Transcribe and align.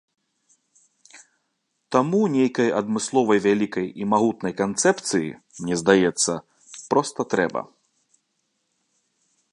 Таму 1.95 2.21
нейкай 2.35 2.69
адмысловай 2.79 3.39
вялікай 3.47 3.87
і 4.03 4.09
магутнай 4.15 4.53
канцэпцыі, 4.63 5.29
мне 5.61 5.75
здаецца, 5.83 6.33
проста 6.95 7.19
трэба. 7.35 7.61